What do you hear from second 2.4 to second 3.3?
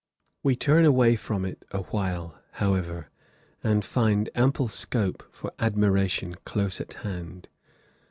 however,